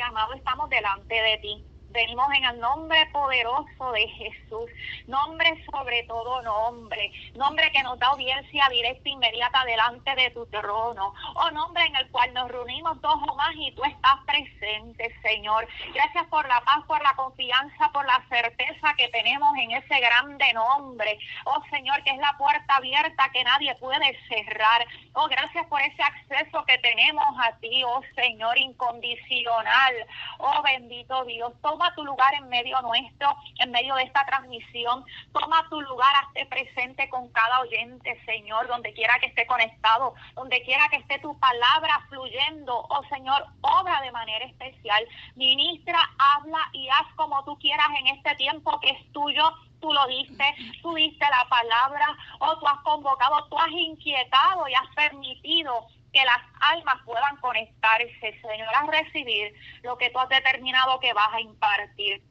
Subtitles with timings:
[0.00, 1.71] Amado, estamos delante de ti.
[1.92, 4.70] Venimos en el nombre poderoso de Jesús,
[5.06, 10.46] nombre sobre todo nombre, nombre que nos da audiencia directa e inmediata delante de tu
[10.46, 15.14] trono, o nombre en el cual nos reunimos dos o más y tú estás presente,
[15.20, 15.68] Señor.
[15.92, 20.50] Gracias por la paz, por la confianza, por la certeza que tenemos en ese grande
[20.54, 24.86] nombre, oh Señor, que es la puerta abierta que nadie puede cerrar.
[25.12, 29.94] Oh, gracias por ese acceso que tenemos a ti, oh Señor, incondicional.
[30.38, 35.04] Oh, bendito Dios, toma toma tu lugar en medio nuestro, en medio de esta transmisión.
[35.32, 40.62] Toma tu lugar, hazte presente con cada oyente, Señor, donde quiera que esté conectado, donde
[40.62, 42.86] quiera que esté tu palabra fluyendo.
[42.88, 45.04] Oh Señor, obra de manera especial.
[45.34, 49.42] Ministra, habla y haz como tú quieras en este tiempo que es tuyo
[49.80, 50.44] tú lo diste,
[50.80, 55.88] tú diste la palabra, o oh, tú has convocado, tú has inquietado y has permitido
[56.12, 61.32] que las almas puedan conectarse, Señor, a recibir lo que tú has determinado que vas
[61.32, 62.22] a impartir.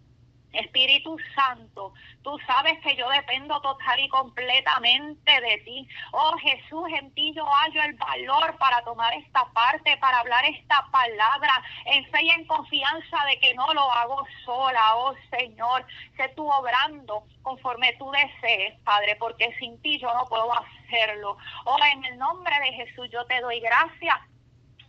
[0.54, 5.88] Espíritu Santo, tú sabes que yo dependo total y completamente de ti.
[6.12, 10.86] Oh Jesús, en ti yo hallo el valor para tomar esta parte, para hablar esta
[10.92, 14.96] palabra, en fe y en confianza de que no lo hago sola.
[14.96, 15.86] Oh Señor,
[16.18, 21.38] sé tú obrando conforme tú desees, Padre, porque sin ti yo no puedo hacerlo.
[21.66, 24.18] Oh, en el nombre de Jesús yo te doy gracias.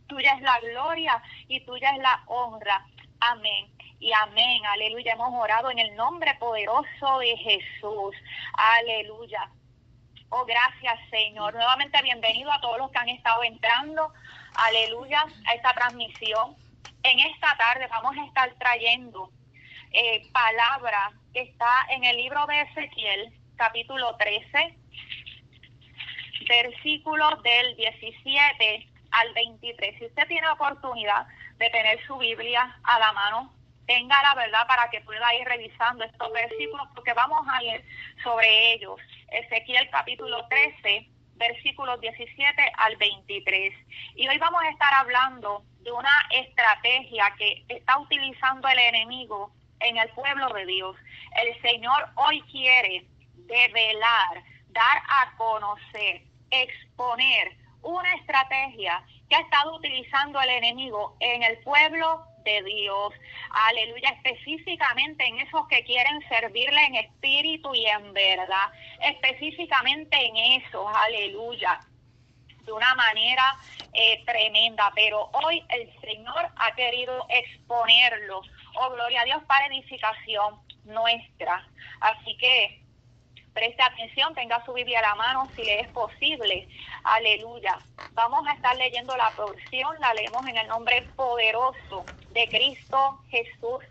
[0.09, 2.84] Tuya es la gloria y tuya es la honra.
[3.20, 3.72] Amén
[4.03, 4.67] y amén.
[4.67, 5.12] Aleluya.
[5.12, 8.17] Hemos orado en el nombre poderoso de Jesús.
[8.53, 9.48] Aleluya.
[10.28, 11.55] Oh, gracias, Señor.
[11.55, 14.12] Nuevamente bienvenido a todos los que han estado entrando.
[14.55, 15.25] Aleluya.
[15.47, 16.56] A esta transmisión.
[17.05, 19.31] En esta tarde vamos a estar trayendo
[19.92, 24.77] eh, palabra que está en el libro de Ezequiel, capítulo 13,
[26.48, 29.98] versículos del 17 al 23.
[29.98, 31.27] Si usted tiene oportunidad
[31.59, 33.53] de tener su Biblia a la mano,
[33.86, 37.84] tenga la verdad para que pueda ir revisando estos versículos, porque vamos a ir
[38.22, 39.00] sobre ellos.
[39.28, 43.75] Ezequiel capítulo 13, versículos 17 al 23.
[44.16, 49.97] Y hoy vamos a estar hablando de una estrategia que está utilizando el enemigo en
[49.97, 50.97] el pueblo de Dios.
[51.42, 60.41] El Señor hoy quiere develar, dar a conocer, exponer una estrategia que ha estado utilizando
[60.41, 63.12] el enemigo en el pueblo de Dios.
[63.50, 68.70] Aleluya, específicamente en esos que quieren servirle en espíritu y en verdad.
[69.00, 71.80] Específicamente en eso, aleluya
[72.64, 73.56] de una manera
[73.92, 78.42] eh, tremenda, pero hoy el Señor ha querido exponerlo.
[78.76, 81.66] Oh, gloria a Dios para edificación nuestra.
[82.00, 82.81] Así que
[83.55, 86.69] Preste atención, tenga su Biblia a la mano si le es posible.
[87.05, 87.79] Aleluya.
[88.13, 93.85] Vamos a estar leyendo la porción, la leemos en el nombre poderoso de Cristo Jesús.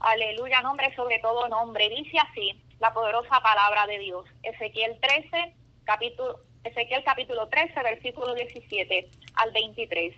[0.00, 1.88] Aleluya, nombre sobre todo nombre.
[1.90, 4.26] Dice así la poderosa palabra de Dios.
[4.42, 10.14] Ezequiel 13, capítulo, Ezequiel capítulo 13, versículo 17 al 23.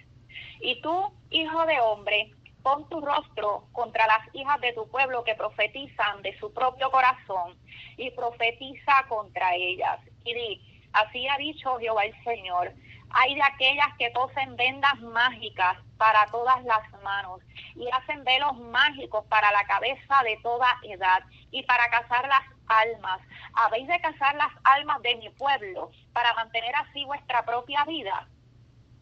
[0.61, 2.33] Y tú, hijo de hombre,
[2.65, 7.57] pon tu rostro contra las hijas de tu pueblo que profetizan de su propio corazón
[7.99, 10.01] y profetiza contra ellas.
[10.25, 12.73] Y di, así ha dicho Jehová el Señor,
[13.11, 17.41] hay de aquellas que cosen vendas mágicas para todas las manos
[17.77, 23.21] y hacen velos mágicos para la cabeza de toda edad y para cazar las almas.
[23.53, 28.27] Habéis de cazar las almas de mi pueblo para mantener así vuestra propia vida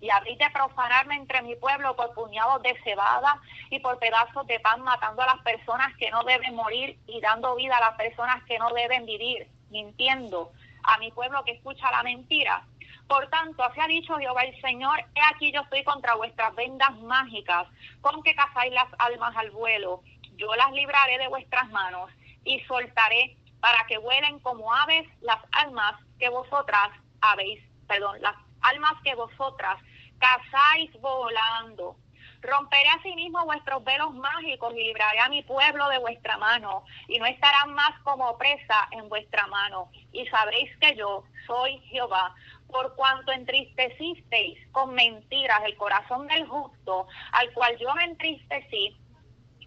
[0.02, 3.40] y habréis de profanarme entre mi pueblo por puñados de cebada
[3.70, 7.54] y por pedazos de pan, matando a las personas que no deben morir y dando
[7.54, 10.50] vida a las personas que no deben vivir, mintiendo
[10.82, 12.64] a mi pueblo que escucha la mentira.
[13.06, 16.98] Por tanto, así ha dicho Jehová el Señor, he aquí yo estoy contra vuestras vendas
[16.98, 17.68] mágicas,
[18.00, 20.02] con que cazáis las almas al vuelo.
[20.36, 22.10] Yo las libraré de vuestras manos
[22.44, 28.94] y soltaré para que vuelen como aves las almas que vosotras habéis, perdón, las almas
[29.04, 29.78] que vosotras
[30.22, 31.96] cazáis volando.
[32.40, 37.26] Romperé asimismo vuestros velos mágicos y libraré a mi pueblo de vuestra mano, y no
[37.26, 39.90] estarán más como presa en vuestra mano.
[40.12, 42.34] Y sabréis que yo soy Jehová,
[42.68, 48.96] por cuanto entristecisteis con mentiras el corazón del justo, al cual yo me entristecí,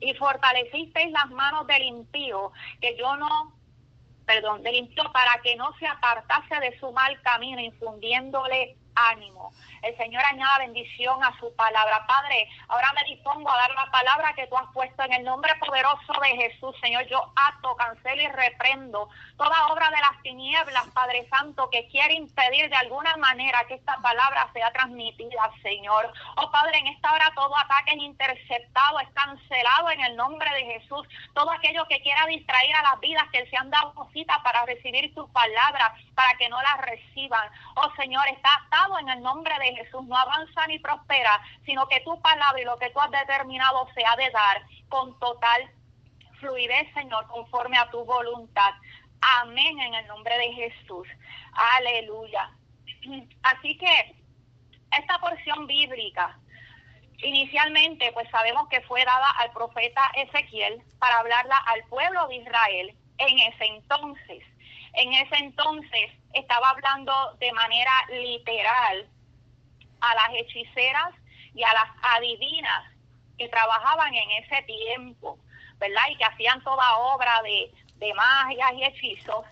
[0.02, 2.52] y fortalecisteis las manos del impío,
[2.82, 3.54] que yo no
[4.26, 9.54] perdón, del impío para que no se apartase de su mal camino, infundiéndole ánimo.
[9.86, 12.08] El Señor añada bendición a su palabra.
[12.08, 15.54] Padre, ahora me dispongo a dar la palabra que tú has puesto en el nombre
[15.60, 16.76] poderoso de Jesús.
[16.82, 22.16] Señor, yo ato, cancelo y reprendo toda obra de las tinieblas, Padre Santo, que quiere
[22.16, 26.12] impedir de alguna manera que esta palabra sea transmitida, Señor.
[26.38, 30.80] Oh Padre, en esta hora todo ataque es interceptado, es cancelado en el nombre de
[30.80, 31.08] Jesús.
[31.36, 35.14] Todo aquello que quiera distraer a las vidas que se han dado cita para recibir
[35.14, 37.52] tu palabra, para que no la reciban.
[37.76, 42.02] Oh Señor, está atado en el nombre de Jesús, no avanza ni prospera, sino que
[42.02, 45.70] tu palabra y lo que tú has determinado se ha de dar con total
[46.40, 48.74] fluidez, Señor, conforme a tu voluntad.
[49.42, 51.08] Amén en el nombre de Jesús.
[51.78, 52.52] Aleluya.
[53.44, 54.16] Así que
[54.98, 56.38] esta porción bíblica,
[57.18, 62.96] inicialmente, pues sabemos que fue dada al profeta Ezequiel para hablarla al pueblo de Israel
[63.18, 64.44] en ese entonces.
[64.94, 69.10] En ese entonces estaba hablando de manera literal
[70.12, 71.14] a las hechiceras
[71.54, 72.84] y a las adivinas
[73.38, 75.40] que trabajaban en ese tiempo,
[75.78, 76.04] ¿verdad?
[76.12, 79.46] Y que hacían toda obra de, de magias y hechizos.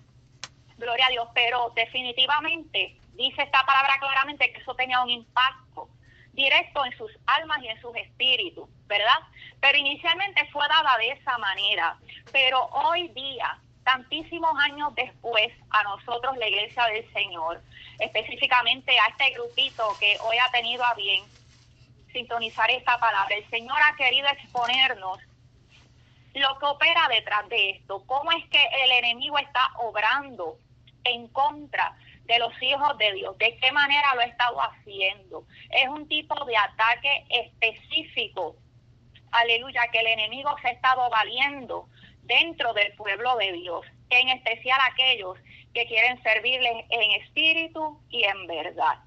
[0.77, 5.89] Gloria a Dios, pero definitivamente dice esta palabra claramente que eso tenía un impacto
[6.33, 9.19] directo en sus almas y en sus espíritus, ¿verdad?
[9.59, 11.97] Pero inicialmente fue dada de esa manera,
[12.31, 17.61] pero hoy día tantísimos años después a nosotros, la Iglesia del Señor,
[17.99, 21.23] específicamente a este grupito que hoy ha tenido a bien
[22.11, 23.35] sintonizar esta palabra.
[23.35, 25.19] El Señor ha querido exponernos
[26.33, 30.57] lo que opera detrás de esto, cómo es que el enemigo está obrando
[31.03, 31.95] en contra
[32.25, 35.43] de los hijos de Dios, de qué manera lo ha estado haciendo.
[35.69, 38.55] Es un tipo de ataque específico,
[39.31, 41.87] aleluya, que el enemigo se ha estado valiendo
[42.23, 45.37] dentro del pueblo de Dios, en especial aquellos
[45.73, 48.99] que quieren servirle en espíritu y en verdad.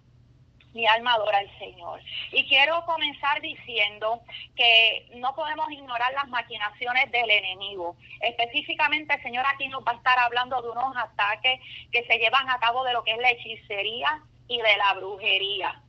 [0.72, 2.00] Mi alma adora al Señor.
[2.32, 4.20] Y quiero comenzar diciendo
[4.54, 7.96] que no podemos ignorar las maquinaciones del enemigo.
[8.20, 11.60] Específicamente, el Señor aquí nos va a estar hablando de unos ataques
[11.90, 15.80] que se llevan a cabo de lo que es la hechicería y de la brujería.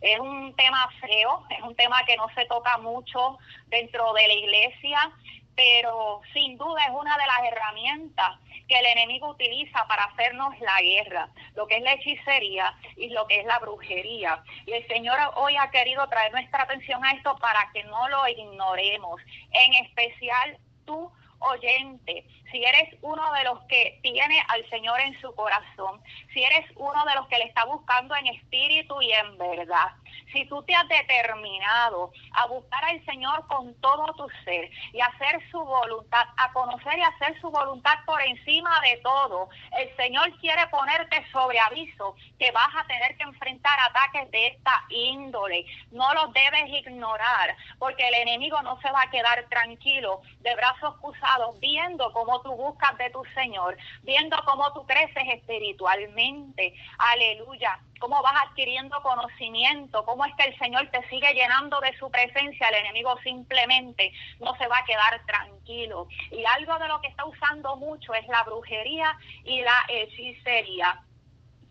[0.00, 4.34] Es un tema feo, es un tema que no se toca mucho dentro de la
[4.34, 5.12] iglesia
[5.58, 8.38] pero sin duda es una de las herramientas
[8.68, 13.26] que el enemigo utiliza para hacernos la guerra, lo que es la hechicería y lo
[13.26, 14.40] que es la brujería.
[14.66, 18.28] Y el Señor hoy ha querido traer nuestra atención a esto para que no lo
[18.28, 19.20] ignoremos,
[19.50, 21.10] en especial tú
[21.40, 26.00] oyente, si eres uno de los que tiene al Señor en su corazón,
[26.32, 29.92] si eres uno de los que le está buscando en espíritu y en verdad,
[30.32, 35.40] si tú te has determinado a buscar al Señor con todo tu ser y hacer
[35.50, 39.48] su voluntad, a conocer y hacer su voluntad por encima de todo,
[39.78, 44.84] el Señor quiere ponerte sobre aviso que vas a tener que enfrentar ataques de esta
[44.90, 45.64] índole.
[45.90, 50.96] No los debes ignorar porque el enemigo no se va a quedar tranquilo de brazos
[51.00, 56.74] cruzados viendo cómo tú buscas de tu Señor, viendo cómo tú creces espiritualmente.
[56.98, 62.10] Aleluya cómo vas adquiriendo conocimiento, cómo es que el Señor te sigue llenando de su
[62.10, 66.08] presencia, el enemigo simplemente no se va a quedar tranquilo.
[66.30, 71.00] Y algo de lo que está usando mucho es la brujería y la hechicería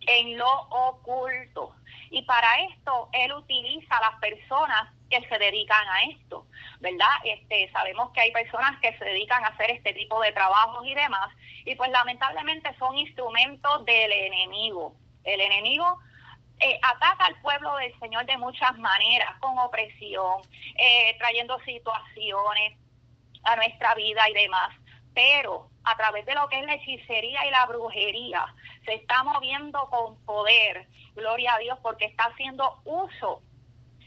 [0.06, 1.74] en lo oculto.
[2.10, 6.46] Y para esto él utiliza a las personas que se dedican a esto,
[6.80, 7.08] ¿verdad?
[7.24, 10.94] Este, sabemos que hay personas que se dedican a hacer este tipo de trabajos y
[10.94, 11.30] demás,
[11.64, 14.94] y pues lamentablemente son instrumentos del enemigo.
[15.24, 15.98] El enemigo
[16.60, 20.42] eh, ataca al pueblo del Señor de muchas maneras, con opresión,
[20.76, 22.76] eh, trayendo situaciones
[23.44, 24.74] a nuestra vida y demás.
[25.14, 28.54] Pero a través de lo que es la hechicería y la brujería,
[28.84, 33.42] se está moviendo con poder, gloria a Dios, porque está haciendo uso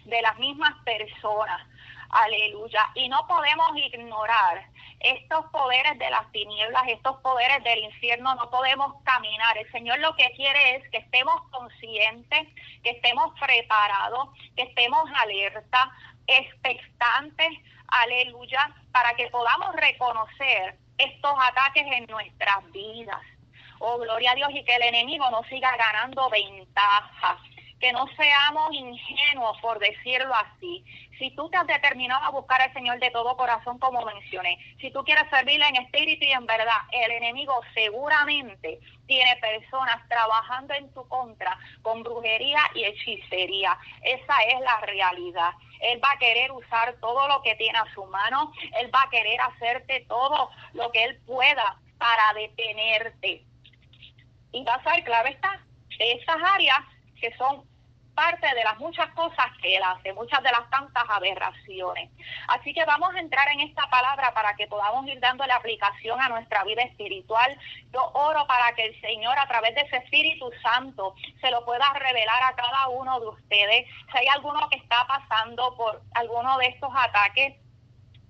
[0.05, 1.61] de las mismas personas.
[2.09, 2.91] Aleluya.
[2.95, 4.65] Y no podemos ignorar
[4.99, 9.57] estos poderes de las tinieblas, estos poderes del infierno, no podemos caminar.
[9.57, 12.47] El Señor lo que quiere es que estemos conscientes,
[12.83, 15.91] que estemos preparados, que estemos alerta,
[16.27, 17.49] expectantes,
[17.87, 23.21] aleluya, para que podamos reconocer estos ataques en nuestras vidas.
[23.79, 27.39] Oh, gloria a Dios y que el enemigo no siga ganando ventajas
[27.81, 30.85] que no seamos ingenuos, por decirlo así.
[31.17, 34.91] Si tú te has determinado a buscar al Señor de todo corazón, como mencioné, si
[34.91, 40.93] tú quieres servirle en espíritu y en verdad, el enemigo seguramente tiene personas trabajando en
[40.93, 43.77] tu contra con brujería y hechicería.
[44.03, 45.51] Esa es la realidad.
[45.81, 48.51] Él va a querer usar todo lo que tiene a su mano.
[48.79, 53.43] Él va a querer hacerte todo lo que él pueda para detenerte.
[54.51, 55.59] Y va a ser clave está,
[55.97, 56.79] esas áreas
[57.19, 57.70] que son
[58.13, 62.09] parte de las muchas cosas que Él hace, muchas de las tantas aberraciones.
[62.47, 66.29] Así que vamos a entrar en esta palabra para que podamos ir dándole aplicación a
[66.29, 67.57] nuestra vida espiritual.
[67.93, 71.85] Yo oro para que el Señor a través de ese Espíritu Santo se lo pueda
[71.93, 73.87] revelar a cada uno de ustedes.
[74.11, 77.55] Si hay alguno que está pasando por alguno de estos ataques,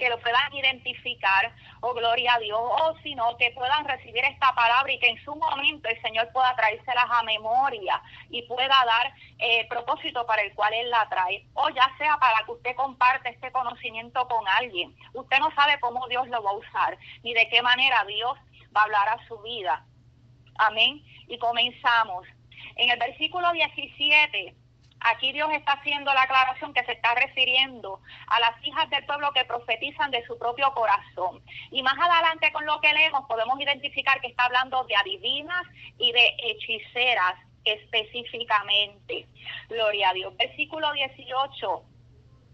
[0.01, 4.51] que lo puedan identificar, oh gloria a Dios, o si no, que puedan recibir esta
[4.55, 9.13] palabra y que en su momento el Señor pueda traérselas a memoria y pueda dar
[9.37, 13.29] eh, propósito para el cual Él la trae, o ya sea para que usted comparte
[13.29, 14.95] este conocimiento con alguien.
[15.13, 18.39] Usted no sabe cómo Dios lo va a usar, ni de qué manera Dios
[18.75, 19.85] va a hablar a su vida.
[20.57, 21.03] Amén.
[21.27, 22.25] Y comenzamos.
[22.75, 24.55] En el versículo 17
[25.01, 29.31] Aquí Dios está haciendo la aclaración que se está refiriendo a las hijas del pueblo
[29.33, 31.41] que profetizan de su propio corazón.
[31.71, 35.63] Y más adelante con lo que leemos podemos identificar que está hablando de adivinas
[35.97, 39.27] y de hechiceras específicamente.
[39.69, 40.35] Gloria a Dios.
[40.37, 41.90] Versículo 18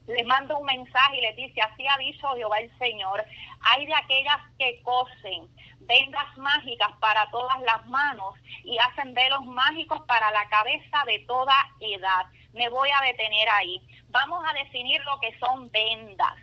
[0.08, 3.26] les mando un mensaje y les dice, así ha dicho Jehová el Señor,
[3.62, 5.48] hay de aquellas que cosen
[5.82, 11.56] vendas mágicas para todas las manos y hacen velos mágicos para la cabeza de toda
[11.80, 12.26] edad.
[12.54, 13.82] Me voy a detener ahí.
[14.10, 16.36] Vamos a definir lo que son vendas.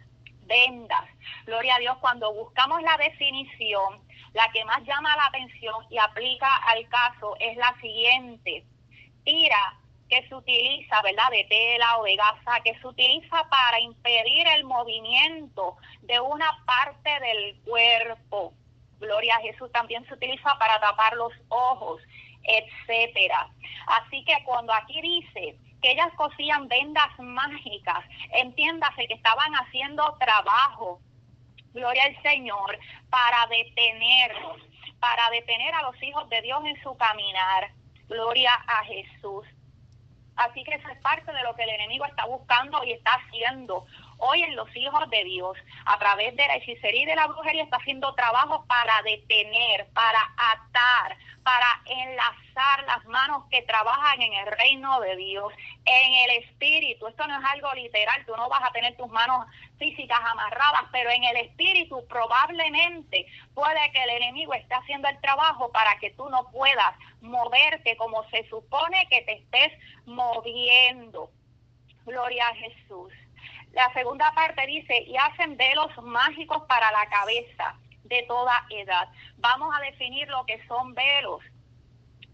[0.46, 1.04] Vendas.
[1.46, 4.02] Gloria a Dios, cuando buscamos la definición,
[4.34, 8.64] la que más llama la atención y aplica al caso es la siguiente.
[9.24, 9.78] Tira
[10.14, 14.62] que se utiliza, ¿verdad?, de tela o de gasa, que se utiliza para impedir el
[14.62, 18.54] movimiento de una parte del cuerpo.
[19.00, 22.00] Gloria a Jesús también se utiliza para tapar los ojos,
[22.44, 23.48] etcétera.
[23.88, 28.04] Así que cuando aquí dice que ellas cosían vendas mágicas,
[28.34, 31.00] entiéndase que estaban haciendo trabajo,
[31.72, 32.78] gloria al Señor,
[33.10, 34.62] para detenerlos,
[35.00, 37.72] para detener a los hijos de Dios en su caminar.
[38.06, 39.44] Gloria a Jesús.
[40.36, 43.86] Así que eso es parte de lo que el enemigo está buscando y está haciendo
[44.18, 45.56] hoy en los hijos de Dios,
[45.86, 50.20] a través de la hechicería y de la brujería, está haciendo trabajo para detener, para
[50.36, 55.52] atar, para enlazar las manos que trabajan en el reino de Dios,
[55.84, 57.06] en el espíritu.
[57.06, 59.46] Esto no es algo literal, tú no vas a tener tus manos
[59.78, 65.70] físicas amarradas, pero en el espíritu probablemente puede que el enemigo esté haciendo el trabajo
[65.70, 69.72] para que tú no puedas moverte como se supone que te estés
[70.06, 71.30] moviendo.
[72.04, 73.12] Gloria a Jesús.
[73.74, 79.08] La segunda parte dice, y hacen velos mágicos para la cabeza de toda edad.
[79.38, 81.42] Vamos a definir lo que son velos.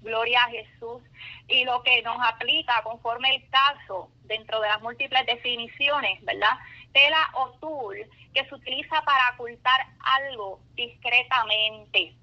[0.03, 1.03] Gloria a Jesús.
[1.49, 6.59] Y lo que nos aplica conforme el caso dentro de las múltiples definiciones, ¿verdad?
[6.93, 7.97] Tela o tul
[8.35, 12.15] que se utiliza para ocultar algo discretamente.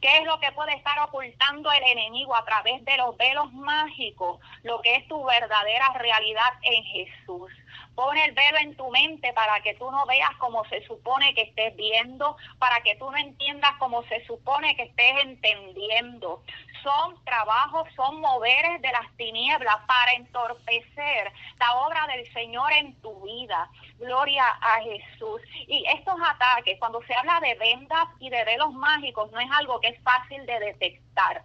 [0.00, 4.40] ¿Qué es lo que puede estar ocultando el enemigo a través de los velos mágicos?
[4.62, 7.52] Lo que es tu verdadera realidad en Jesús.
[7.98, 11.42] Pone el velo en tu mente para que tú no veas como se supone que
[11.42, 16.44] estés viendo, para que tú no entiendas como se supone que estés entendiendo.
[16.84, 23.20] Son trabajos, son moveres de las tinieblas para entorpecer la obra del Señor en tu
[23.22, 23.68] vida.
[23.98, 25.42] Gloria a Jesús.
[25.66, 29.80] Y estos ataques, cuando se habla de vendas y de velos mágicos, no es algo
[29.80, 31.42] que es fácil de detectar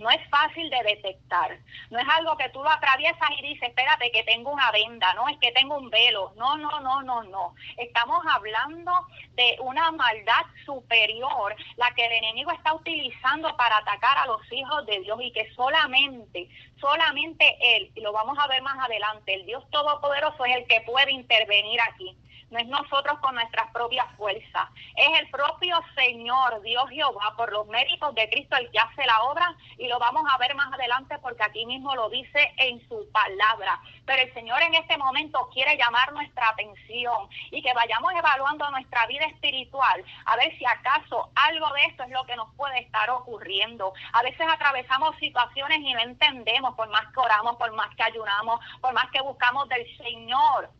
[0.00, 1.58] no es fácil de detectar.
[1.90, 5.28] No es algo que tú lo atraviesas y dices, espérate que tengo una venda, no
[5.28, 6.32] es que tengo un velo.
[6.36, 7.54] No, no, no, no, no.
[7.76, 8.92] Estamos hablando
[9.34, 14.86] de una maldad superior, la que el enemigo está utilizando para atacar a los hijos
[14.86, 16.48] de Dios y que solamente,
[16.80, 20.80] solamente Él, y lo vamos a ver más adelante, el Dios Todopoderoso es el que
[20.80, 22.16] puede intervenir aquí
[22.50, 27.66] no es nosotros con nuestras propias fuerzas, es el propio Señor, Dios Jehová, por los
[27.68, 31.18] méritos de Cristo el que hace la obra y lo vamos a ver más adelante
[31.18, 33.80] porque aquí mismo lo dice en su palabra.
[34.04, 39.06] Pero el Señor en este momento quiere llamar nuestra atención y que vayamos evaluando nuestra
[39.06, 43.10] vida espiritual a ver si acaso algo de esto es lo que nos puede estar
[43.10, 43.92] ocurriendo.
[44.12, 48.60] A veces atravesamos situaciones y no entendemos por más que oramos, por más que ayunamos,
[48.80, 50.70] por más que buscamos del Señor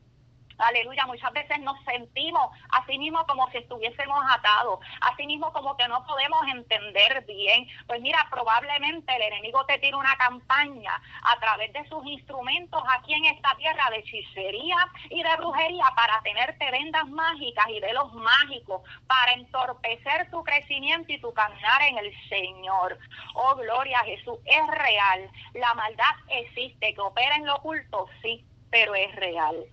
[0.60, 5.88] Aleluya, muchas veces nos sentimos así mismo como si estuviésemos atados, así mismo como que
[5.88, 7.66] no podemos entender bien.
[7.86, 13.14] Pues mira, probablemente el enemigo te tira una campaña a través de sus instrumentos aquí
[13.14, 14.76] en esta tierra de hechicería
[15.08, 21.20] y de brujería para tenerte vendas mágicas y velos mágicos, para entorpecer tu crecimiento y
[21.20, 22.98] tu caminar en el Señor.
[23.34, 25.30] Oh, gloria a Jesús, es real.
[25.54, 29.64] La maldad existe, que opera en lo oculto, sí, pero es real.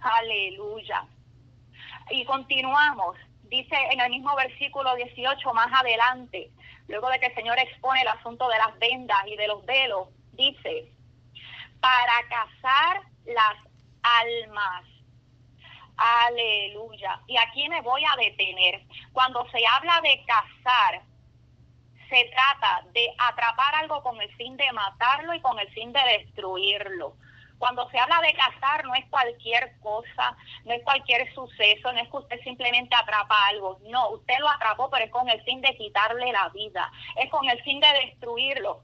[0.00, 1.06] Aleluya.
[2.10, 3.16] Y continuamos.
[3.44, 6.50] Dice en el mismo versículo 18 más adelante,
[6.88, 10.08] luego de que el Señor expone el asunto de las vendas y de los velos,
[10.32, 10.92] dice,
[11.80, 13.56] para cazar las
[14.02, 14.84] almas.
[15.96, 17.20] Aleluya.
[17.26, 18.82] Y aquí me voy a detener.
[19.12, 21.02] Cuando se habla de cazar,
[22.08, 26.00] se trata de atrapar algo con el fin de matarlo y con el fin de
[26.18, 27.16] destruirlo.
[27.58, 32.08] Cuando se habla de cazar no es cualquier cosa, no es cualquier suceso, no es
[32.08, 35.76] que usted simplemente atrapa algo, no, usted lo atrapó pero es con el fin de
[35.76, 38.82] quitarle la vida, es con el fin de destruirlo.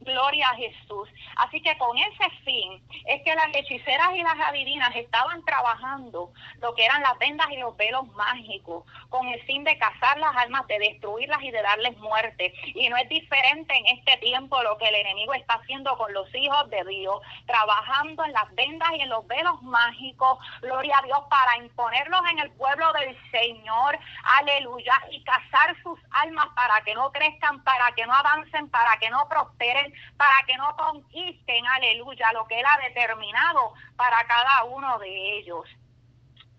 [0.00, 1.08] Gloria a Jesús.
[1.36, 6.74] Así que con ese fin es que las hechiceras y las adivinas estaban trabajando lo
[6.74, 10.66] que eran las vendas y los velos mágicos, con el fin de cazar las almas,
[10.66, 12.52] de destruirlas y de darles muerte.
[12.74, 16.32] Y no es diferente en este tiempo lo que el enemigo está haciendo con los
[16.34, 21.20] hijos de Dios, trabajando en las vendas y en los velos mágicos, gloria a Dios,
[21.28, 23.98] para imponerlos en el pueblo del Señor,
[24.38, 29.10] aleluya, y cazar sus almas para que no crezcan, para que no avancen, para que
[29.10, 34.98] no prosperen para que no conquisten, aleluya, lo que Él ha determinado para cada uno
[34.98, 35.68] de ellos.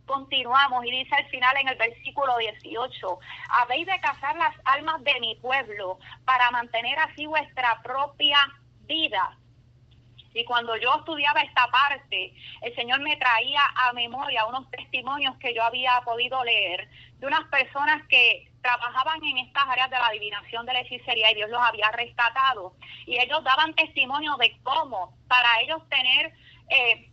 [0.05, 3.19] Continuamos y dice al final en el versículo 18,
[3.50, 8.39] habéis de cazar las almas de mi pueblo para mantener así vuestra propia
[8.88, 9.38] vida.
[10.33, 15.53] Y cuando yo estudiaba esta parte, el Señor me traía a memoria unos testimonios que
[15.53, 20.65] yo había podido leer de unas personas que trabajaban en estas áreas de la adivinación
[20.65, 22.73] de la hechicería y Dios los había rescatado.
[23.05, 26.33] Y ellos daban testimonio de cómo para ellos tener
[26.69, 27.11] eh,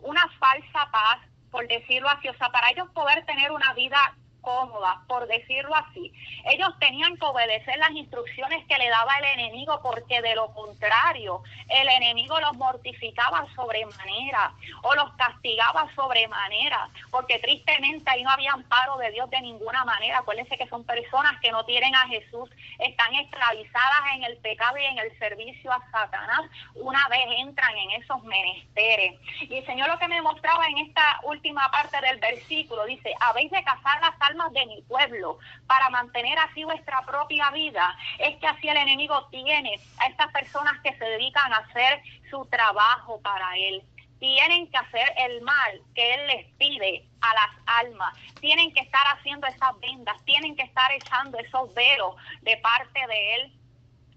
[0.00, 1.18] una falsa paz,
[1.50, 6.12] por decirlo así, o sea, para ellos poder tener una vida cómoda, por decirlo así.
[6.44, 11.42] Ellos tenían que obedecer las instrucciones que le daba el enemigo porque de lo contrario
[11.68, 14.52] el enemigo los mortificaba sobremanera
[14.82, 20.18] o los castigaba sobremanera porque tristemente ahí no había amparo de Dios de ninguna manera.
[20.18, 24.84] Acuérdense que son personas que no tienen a Jesús, están esclavizadas en el pecado y
[24.84, 26.42] en el servicio a Satanás
[26.74, 29.18] una vez entran en esos menesteres.
[29.42, 33.50] Y el Señor lo que me mostraba en esta última parte del versículo dice, habéis
[33.50, 37.96] de cazar las almas de mi pueblo para mantener así vuestra propia vida.
[38.18, 42.44] Es que así el enemigo tiene a estas personas que se dedican a hacer su
[42.46, 43.82] trabajo para él
[44.18, 49.02] tienen que hacer el mal que Él les pide a las almas, tienen que estar
[49.16, 53.52] haciendo esas vendas, tienen que estar echando esos velos de parte de Él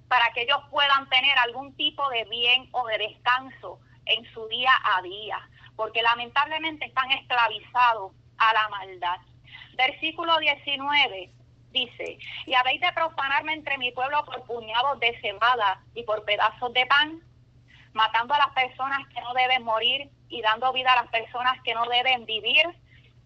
[0.08, 4.71] para que ellos puedan tener algún tipo de bien o de descanso en su día
[4.84, 9.17] a día, porque lamentablemente están esclavizados a la maldad.
[9.88, 11.32] Versículo 19
[11.72, 16.72] dice, y habéis de profanarme entre mi pueblo por puñados de cebada y por pedazos
[16.74, 17.20] de pan,
[17.91, 21.74] matando a las personas que no deben morir y dando vida a las personas que
[21.74, 22.63] no deben vivir.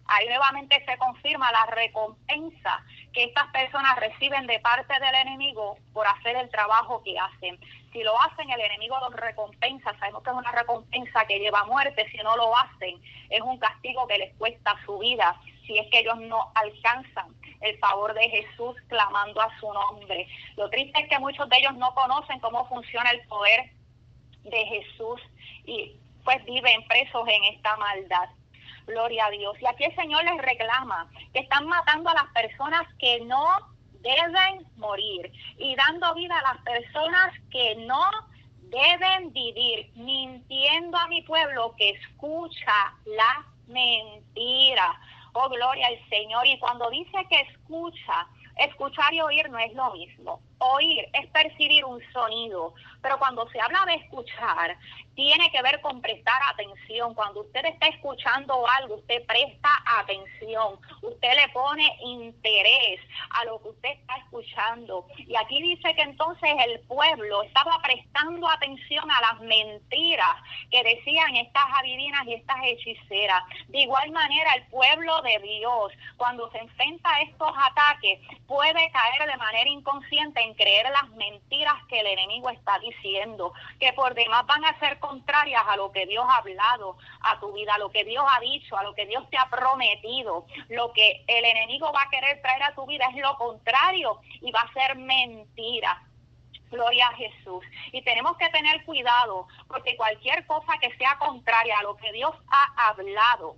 [0.06, 6.06] Ahí nuevamente se confirma la recompensa que estas personas reciben de parte del enemigo por
[6.06, 7.60] hacer el trabajo que hacen.
[7.92, 9.92] Si lo hacen, el enemigo los recompensa.
[9.98, 12.08] Sabemos que es una recompensa que lleva a muerte.
[12.10, 16.00] Si no lo hacen, es un castigo que les cuesta su vida si es que
[16.00, 20.26] ellos no alcanzan el favor de Jesús clamando a su nombre.
[20.56, 23.70] Lo triste es que muchos de ellos no conocen cómo funciona el poder
[24.44, 25.20] de Jesús
[25.64, 28.28] y pues viven presos en esta maldad.
[28.86, 29.56] Gloria a Dios.
[29.60, 33.44] Y aquí el Señor les reclama que están matando a las personas que no
[34.00, 38.02] deben morir y dando vida a las personas que no
[38.62, 45.00] deben vivir, mintiendo a mi pueblo que escucha la mentira.
[45.38, 46.46] Oh, gloria al Señor.
[46.46, 50.40] Y cuando dice que escucha, escuchar y oír no es lo mismo.
[50.74, 54.76] Oír es percibir un sonido, pero cuando se habla de escuchar,
[55.14, 57.14] tiene que ver con prestar atención.
[57.14, 63.00] Cuando usted está escuchando algo, usted presta atención, usted le pone interés
[63.30, 65.06] a lo que usted está escuchando.
[65.16, 70.36] Y aquí dice que entonces el pueblo estaba prestando atención a las mentiras
[70.70, 73.42] que decían estas adivinas y estas hechiceras.
[73.68, 79.30] De igual manera, el pueblo de Dios, cuando se enfrenta a estos ataques, puede caer
[79.30, 84.46] de manera inconsciente en creer las mentiras que el enemigo está diciendo, que por demás
[84.46, 87.90] van a ser contrarias a lo que Dios ha hablado a tu vida, a lo
[87.90, 90.46] que Dios ha dicho, a lo que Dios te ha prometido.
[90.68, 94.50] Lo que el enemigo va a querer traer a tu vida es lo contrario y
[94.50, 96.02] va a ser mentira.
[96.70, 97.64] Gloria a Jesús.
[97.92, 102.34] Y tenemos que tener cuidado porque cualquier cosa que sea contraria a lo que Dios
[102.48, 103.56] ha hablado,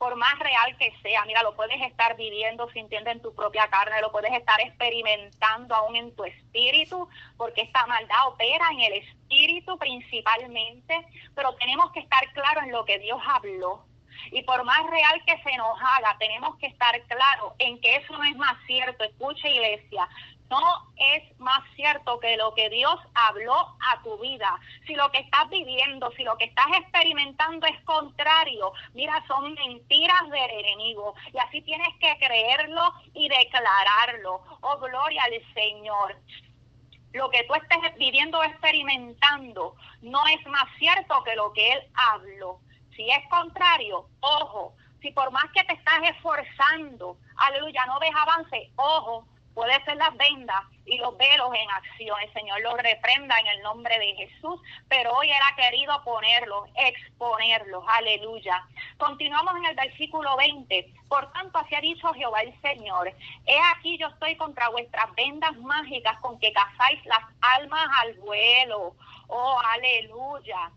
[0.00, 4.00] por más real que sea, mira, lo puedes estar viviendo, sintiendo en tu propia carne,
[4.00, 9.76] lo puedes estar experimentando aún en tu espíritu, porque esta maldad opera en el espíritu
[9.76, 13.84] principalmente, pero tenemos que estar claros en lo que Dios habló.
[14.32, 18.16] Y por más real que se nos haga, tenemos que estar claros en que eso
[18.16, 19.04] no es más cierto.
[19.04, 20.08] Escucha iglesia,
[20.50, 24.58] no es más cierto que lo que Dios habló a tu vida.
[24.86, 30.28] Si lo que estás viviendo, si lo que estás experimentando es contrario, mira, son mentiras
[30.28, 31.14] del enemigo.
[31.32, 32.82] Y así tienes que creerlo
[33.14, 34.42] y declararlo.
[34.60, 36.16] Oh, gloria al Señor
[37.12, 41.80] lo que tú estés viviendo o experimentando no es más cierto que lo que Él
[41.94, 42.60] habló.
[42.94, 48.70] Si es contrario, ojo, si por más que te estás esforzando, aleluya, no ves avance,
[48.76, 52.20] ojo, puede ser las vendas y los velos en acción.
[52.20, 57.84] El Señor los reprenda en el nombre de Jesús, pero hoy ha querido ponerlos, exponerlos.
[57.86, 58.64] Aleluya.
[58.98, 60.92] Continuamos en el versículo 20.
[61.08, 63.12] Por tanto, así ha dicho Jehová el Señor.
[63.46, 68.94] He aquí yo estoy contra vuestras vendas mágicas con que cazáis las almas al vuelo.
[69.28, 70.70] Oh, aleluya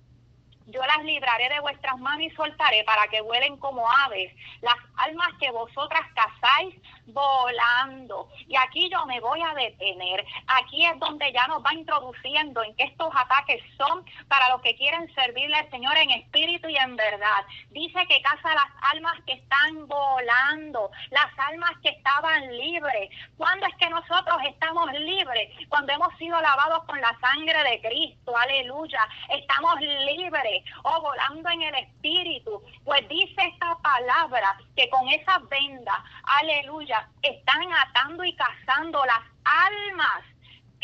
[0.67, 5.30] yo las libraré de vuestras manos y soltaré para que vuelen como aves las almas
[5.39, 6.76] que vosotras cazáis
[7.08, 8.30] volando.
[8.47, 10.26] Y aquí yo me voy a detener.
[10.47, 14.76] Aquí es donde ya nos va introduciendo en que estos ataques son para los que
[14.76, 17.45] quieren servirle al Señor en espíritu y en verdad.
[17.71, 23.10] Dice que caza las almas que están volando, las almas que estaban libres.
[23.38, 25.49] ¿Cuándo es que nosotros estamos libres?
[25.67, 28.38] Cuando hemos sido lavados con la sangre de Cristo.
[28.38, 29.08] Aleluya.
[29.30, 30.52] Estamos libres
[30.83, 32.61] o volando en el espíritu.
[32.83, 40.32] Pues dice esta palabra que con esas vendas, aleluya, están atando y cazando las almas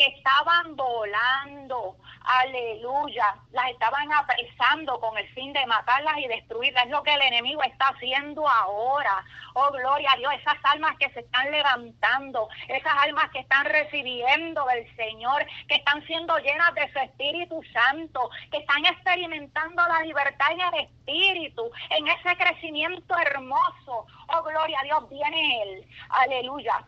[0.00, 6.86] que estaban volando, aleluya, las estaban apresando con el fin de matarlas y destruirlas.
[6.86, 9.22] Es lo que el enemigo está haciendo ahora.
[9.52, 14.64] Oh, gloria a Dios, esas almas que se están levantando, esas almas que están recibiendo
[14.64, 20.52] del Señor, que están siendo llenas de su Espíritu Santo, que están experimentando la libertad
[20.52, 24.06] en el Espíritu, en ese crecimiento hermoso.
[24.28, 25.86] Oh, gloria a Dios, viene Él.
[26.08, 26.86] Aleluya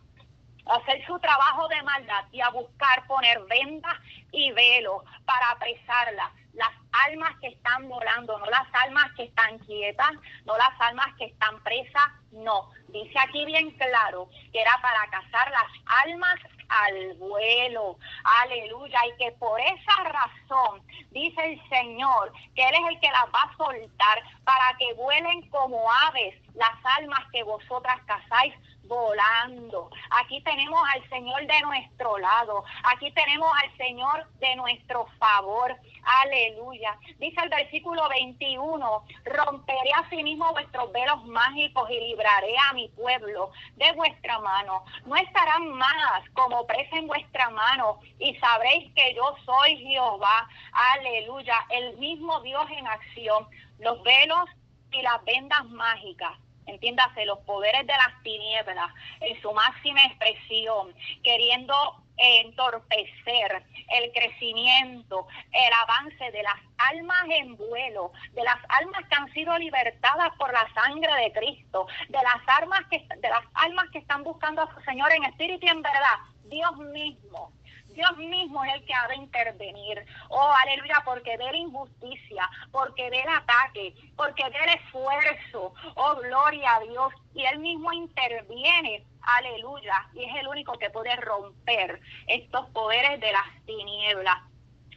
[0.66, 3.96] hacer su trabajo de maldad y a buscar poner vendas
[4.30, 6.30] y velos para apresarlas.
[6.54, 6.70] Las
[7.06, 10.12] almas que están volando, no las almas que están quietas,
[10.44, 12.70] no las almas que están presas, no.
[12.88, 17.98] Dice aquí bien claro que era para cazar las almas al vuelo.
[18.42, 19.00] Aleluya.
[19.06, 23.42] Y que por esa razón dice el Señor que Él es el que las va
[23.42, 29.90] a soltar para que vuelen como aves las almas que vosotras cazáis volando.
[30.10, 32.64] Aquí tenemos al Señor de nuestro lado.
[32.84, 35.76] Aquí tenemos al Señor de nuestro favor.
[36.22, 36.98] Aleluya.
[37.18, 43.92] Dice el versículo 21, romperé asimismo vuestros velos mágicos y libraré a mi pueblo de
[43.92, 44.84] vuestra mano.
[45.06, 50.48] No estarán más como presa en vuestra mano y sabréis que yo soy Jehová.
[50.94, 51.54] Aleluya.
[51.70, 53.46] El mismo Dios en acción.
[53.78, 54.48] Los velos
[54.90, 61.74] y las vendas mágicas entiéndase, los poderes de las tinieblas en su máxima expresión, queriendo
[62.16, 69.32] entorpecer el crecimiento, el avance de las almas en vuelo, de las almas que han
[69.32, 73.98] sido libertadas por la sangre de Cristo, de las almas que de las almas que
[73.98, 77.52] están buscando a su Señor en espíritu y en verdad, Dios mismo
[77.94, 80.04] Dios mismo es el que ha de intervenir.
[80.28, 85.74] Oh, aleluya, porque ve la injusticia, porque ve el ataque, porque ve el esfuerzo.
[85.94, 87.12] Oh, gloria a Dios.
[87.34, 89.04] Y Él mismo interviene.
[89.22, 90.08] Aleluya.
[90.14, 94.51] Y es el único que puede romper estos poderes de las tinieblas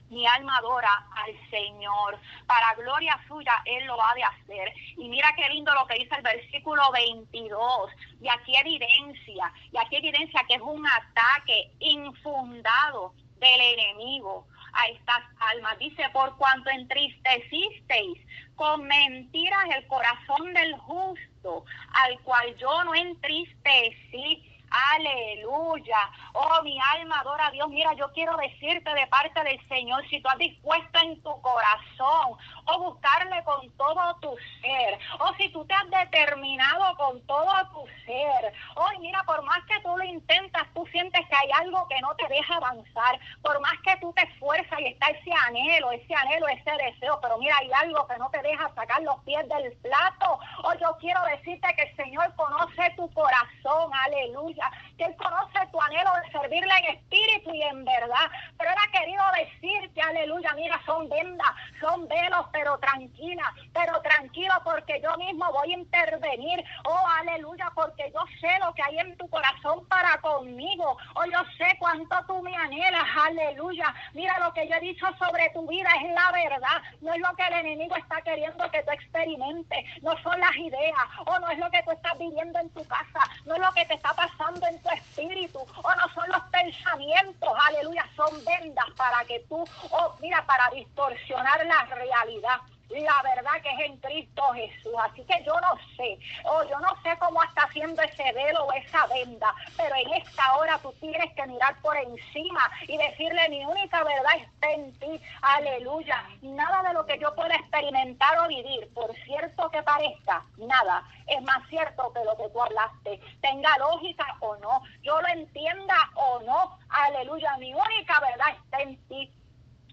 [0.09, 2.19] mi alma adora al Señor.
[2.45, 4.73] Para gloria suya, Él lo ha de hacer.
[4.97, 7.91] Y mira qué lindo lo que dice el versículo 22.
[8.21, 15.23] Y aquí evidencia, y aquí evidencia que es un ataque infundado del enemigo a estas
[15.53, 15.77] almas.
[15.79, 18.19] Dice, por cuanto entristecisteis
[18.55, 25.97] con mentiras el corazón del justo, al cual yo no entristecí Aleluya.
[26.33, 27.69] Oh, mi alma adora a Dios.
[27.69, 32.37] Mira, yo quiero decirte de parte del Señor, si tú has dispuesto en tu corazón
[32.67, 37.87] o buscarle con todo tu ser, o si tú te has determinado con todo tu
[38.05, 41.99] ser, oh, mira, por más que tú lo intentas, tú sientes que hay algo que
[42.01, 46.13] no te deja avanzar, por más que tú te esfuerzas y está ese anhelo, ese
[46.15, 49.71] anhelo, ese deseo, pero mira, hay algo que no te deja sacar los pies del
[49.77, 55.59] plato, oh, yo quiero decirte que el Señor conoce tu corazón, aleluya, que Él conoce
[55.71, 60.81] tu anhelo de servirle en espíritu y en verdad, pero ha querido decirte, aleluya, mira,
[60.85, 66.63] son vendas, son velos, pero tranquila, pero tranquilo porque yo mismo voy a intervenir.
[66.85, 70.97] Oh, aleluya, porque yo sé lo que hay en tu corazón para conmigo.
[71.15, 73.93] Oh, yo sé cuánto tú me anhelas, aleluya.
[74.13, 76.81] Mira lo que yo he dicho sobre tu vida es la verdad.
[77.01, 81.05] No es lo que el enemigo está queriendo que tú experimentes, no son las ideas,
[81.25, 83.85] o no es lo que tú estás viviendo en tu casa, no es lo que
[83.85, 89.23] te está pasando en tu espíritu, o no son los pensamientos, aleluya, son vendas para
[89.25, 89.63] que tú,
[89.95, 94.93] oh, mira, para distorsionar la realidad la verdad que es en Cristo Jesús.
[95.03, 98.73] Así que yo no sé, o yo no sé cómo está haciendo ese velo o
[98.73, 103.65] esa venda, pero en esta hora tú tienes que mirar por encima y decirle mi
[103.65, 105.19] única verdad está en ti.
[105.41, 106.23] Aleluya.
[106.41, 111.41] Nada de lo que yo pueda experimentar o vivir, por cierto que parezca, nada, es
[111.41, 113.19] más cierto que lo que tú hablaste.
[113.41, 116.77] Tenga lógica o no, yo lo entienda o no.
[116.89, 117.57] Aleluya.
[117.57, 119.31] Mi única verdad está en ti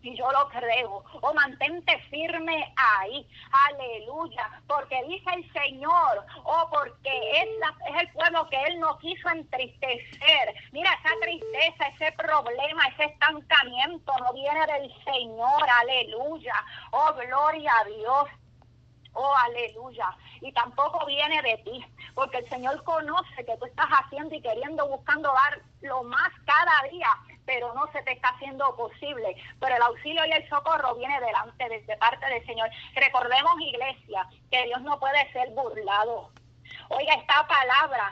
[0.02, 1.04] y yo lo creo.
[1.20, 3.26] O mantente firme ahí.
[3.68, 4.50] Aleluya.
[4.66, 6.26] Porque dice el Señor.
[6.44, 7.48] O porque es,
[7.88, 10.54] es el pueblo que Él no quiso entristecer.
[10.72, 15.70] Mira, esa tristeza, ese problema, ese estancamiento no viene del Señor.
[15.80, 16.54] Aleluya.
[16.90, 18.28] Oh, gloria a Dios.
[19.14, 20.16] Oh, aleluya.
[20.40, 24.88] Y tampoco viene de ti, porque el Señor conoce que tú estás haciendo y queriendo,
[24.88, 27.08] buscando dar lo más cada día
[27.44, 29.36] pero no se te está haciendo posible.
[29.60, 32.70] Pero el auxilio y el socorro viene delante desde parte del Señor.
[32.94, 36.30] Recordemos, iglesia, que Dios no puede ser burlado.
[36.88, 38.10] Oiga, esta palabra,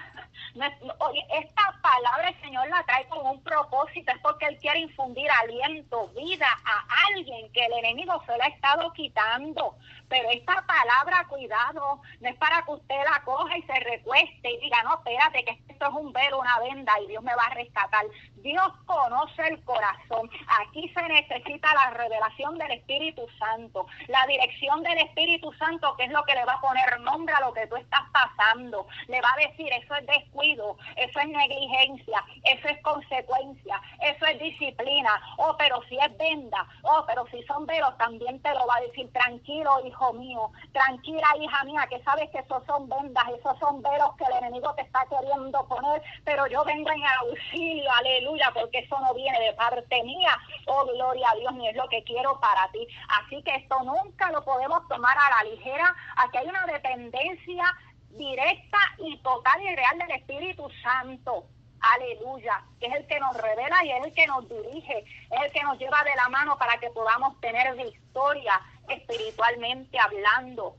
[1.39, 6.09] esta palabra el Señor la trae con un propósito, es porque Él quiere infundir aliento,
[6.09, 9.77] vida a alguien que el enemigo se la ha estado quitando.
[10.11, 14.59] Pero esta palabra, cuidado, no es para que usted la coja y se recueste y
[14.59, 17.55] diga, no, espérate, que esto es un velo, una venda y Dios me va a
[17.55, 18.05] rescatar.
[18.43, 20.29] Dios conoce el corazón.
[20.63, 26.11] Aquí se necesita la revelación del Espíritu Santo, la dirección del Espíritu Santo, que es
[26.11, 28.89] lo que le va a poner nombre a lo que tú estás pasando.
[29.07, 34.41] Le va a decir, eso es descuido, eso es negligencia, eso es consecuencia, eso es
[34.41, 35.23] disciplina.
[35.37, 38.81] Oh, pero si es venda, oh, pero si son velos, también te lo va a
[38.81, 43.83] decir, tranquilo, hijo mío, tranquila hija mía, que sabes que esos son vendas, esos son
[43.83, 48.79] velos que el enemigo te está queriendo poner, pero yo vengo en auxilio, aleluya, porque
[48.79, 50.37] eso no viene de parte mía,
[50.67, 52.87] oh gloria a Dios, ni es lo que quiero para ti.
[53.21, 57.65] Así que esto nunca lo podemos tomar a la ligera, aquí hay una dependencia
[58.11, 61.45] directa y total y real del Espíritu Santo
[61.81, 65.53] aleluya, que es el que nos revela y es el que nos dirige, es el
[65.53, 70.77] que nos lleva de la mano para que podamos tener victoria espiritualmente hablando.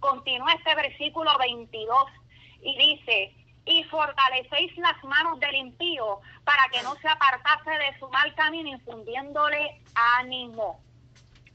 [0.00, 2.06] Continúa este versículo 22
[2.62, 8.08] y dice, y fortalecéis las manos del impío para que no se apartase de su
[8.08, 10.80] mal camino infundiéndole ánimo.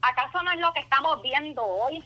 [0.02, 2.04] ¿Acaso no es lo que estamos viendo hoy?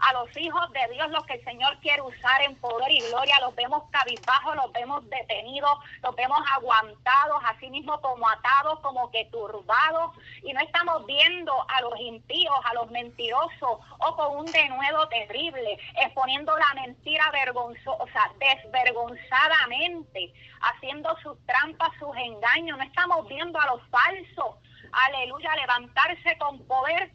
[0.00, 3.38] A los hijos de Dios, los que el Señor quiere usar en poder y gloria,
[3.40, 9.24] los vemos cabizbajos, los vemos detenidos, los vemos aguantados, así mismo como atados, como que
[9.26, 15.08] turbados, y no estamos viendo a los impíos, a los mentirosos, o con un denuedo
[15.08, 23.66] terrible, exponiendo la mentira vergonzosa, desvergonzadamente, haciendo sus trampas, sus engaños, no estamos viendo a
[23.66, 24.56] los falsos,
[24.92, 27.10] aleluya, levantarse con poder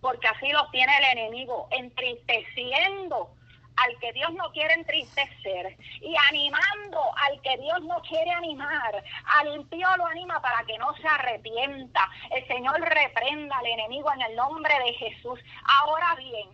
[0.00, 3.30] porque así los tiene el enemigo, entristeciendo
[3.76, 9.02] al que Dios no quiere entristecer y animando al que Dios no quiere animar.
[9.38, 12.08] Al impío lo anima para que no se arrepienta.
[12.30, 15.38] El Señor reprenda al enemigo en el nombre de Jesús.
[15.64, 16.48] Ahora bien,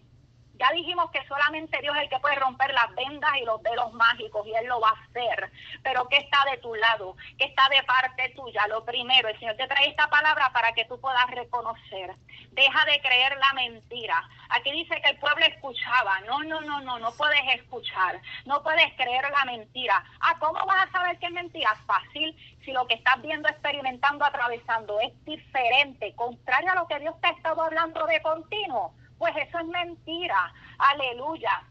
[0.59, 3.93] ya dijimos que solamente Dios es el que puede romper las vendas y los velos
[3.93, 5.51] mágicos y Él lo va a hacer.
[5.83, 7.17] Pero ¿qué está de tu lado?
[7.39, 8.67] ¿Qué está de parte tuya?
[8.69, 12.15] Lo primero, el Señor te trae esta palabra para que tú puedas reconocer.
[12.53, 14.29] Deja de creer la mentira.
[14.51, 16.21] Aquí dice que el pueblo escuchaba.
[16.21, 18.21] No, no, no, no, no puedes escuchar.
[18.45, 20.05] No puedes creer la mentira.
[20.21, 21.75] Ah, ¿cómo vas a saber que es mentira?
[21.87, 27.21] Fácil si lo que estás viendo, experimentando, atravesando es diferente, contrario a lo que Dios
[27.21, 30.53] te ha estado hablando de continuo pues eso es mentira.
[30.79, 31.63] Aleluya.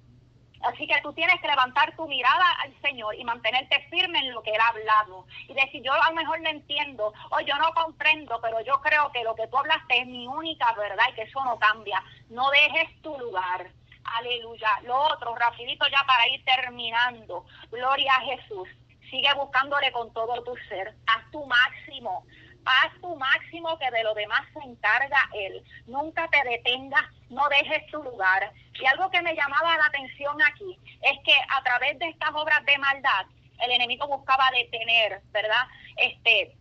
[0.63, 4.41] Así que tú tienes que levantar tu mirada al Señor y mantenerte firme en lo
[4.41, 5.25] que Él ha hablado.
[5.49, 9.11] Y decir, yo a lo mejor no entiendo o yo no comprendo, pero yo creo
[9.11, 12.01] que lo que tú hablaste es mi única verdad y que eso no cambia.
[12.29, 13.69] No dejes tu lugar.
[14.05, 14.79] Aleluya.
[14.83, 17.45] Lo otro, rapidito ya para ir terminando.
[17.69, 18.69] Gloria a Jesús.
[19.09, 20.95] Sigue buscándole con todo tu ser.
[21.07, 22.25] Haz tu máximo
[22.65, 25.63] haz tu máximo que de lo demás se encarga Él.
[25.85, 28.51] Nunca te detengas, no dejes tu lugar.
[28.79, 32.63] Y algo que me llamaba la atención aquí es que a través de estas obras
[32.65, 33.25] de maldad,
[33.59, 35.67] el enemigo buscaba detener, ¿verdad?
[35.97, 36.55] Este,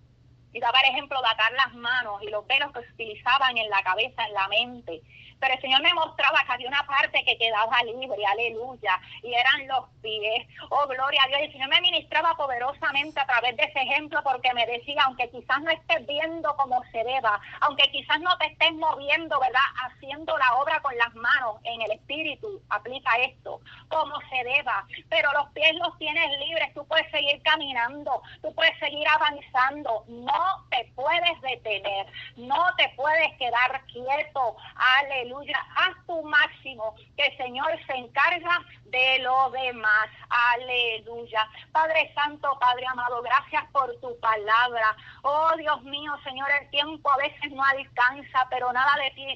[0.53, 3.83] y daba ejemplo de atar las manos y los velos que se utilizaban en la
[3.83, 5.03] cabeza, en la mente.
[5.43, 9.67] Pero el Señor me mostraba que había una parte que quedaba libre, aleluya, y eran
[9.67, 10.47] los pies.
[10.71, 11.41] Oh, gloria a Dios.
[11.43, 15.61] El Señor me ministraba poderosamente a través de ese ejemplo porque me decía, aunque quizás
[15.63, 19.61] no estés viendo como se deba, aunque quizás no te estés moviendo, ¿verdad?
[19.85, 25.29] Haciendo la obra con las manos en el espíritu, aplica esto, como se deba, pero
[25.33, 30.85] los pies los tienes libres, tú puedes seguir caminando, tú puedes seguir avanzando, no te
[30.95, 35.32] puedes detener, no te puedes quedar quieto, aleluya,
[35.77, 38.61] haz tu máximo, que el Señor se encarga
[38.93, 41.49] de lo demás, aleluya.
[41.73, 44.95] Padre Santo, Padre amado, gracias por tu palabra.
[45.23, 48.93] Oh Dios mío, Señor, el tiempo a veces no alcanza, pero nada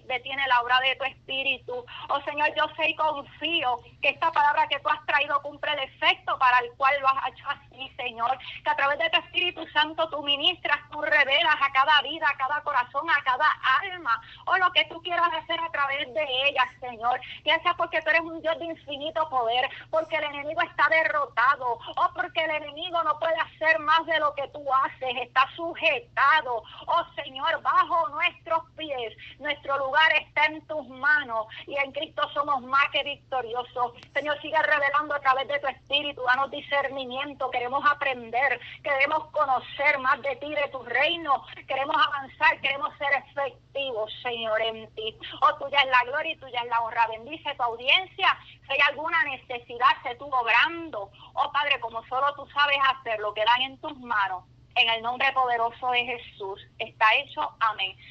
[0.07, 1.85] detiene la obra de tu espíritu.
[2.11, 5.81] Oh Señor, yo sé y confío que esta palabra que tú has traído cumple el
[5.81, 8.39] efecto para el cual lo has hecho así, Señor.
[8.63, 12.37] Que a través de tu Espíritu Santo tú ministras, tú revelas a cada vida, a
[12.37, 13.47] cada corazón, a cada
[13.83, 17.19] alma, o oh, lo que tú quieras hacer a través de ellas, Señor.
[17.43, 19.46] Sea porque tú eres un Dios de infinito poder,
[19.91, 24.35] porque el enemigo está derrotado, o porque el enemigo no puede hacer más de lo
[24.35, 26.63] que tú haces, está sujetado.
[26.87, 32.63] Oh Señor, bajo nuestros pies, nuestro lugar está en tus manos y en Cristo somos
[32.63, 33.93] más que victoriosos.
[34.15, 40.21] Señor, sigue revelando a través de tu espíritu, danos discernimiento, queremos aprender, queremos conocer más
[40.23, 45.17] de ti, de tu reino, queremos avanzar, queremos ser efectivos, Señor, en ti.
[45.41, 47.07] Oh, tuya es la gloria y tuya es la honra.
[47.09, 48.39] Bendice tu audiencia.
[48.67, 51.11] Si hay alguna necesidad, se tú obrando.
[51.35, 54.45] Oh, Padre, como solo tú sabes hacer, lo que dan en tus manos.
[54.75, 56.61] En el nombre poderoso de Jesús.
[56.79, 57.41] Está hecho.
[57.61, 57.97] Amén.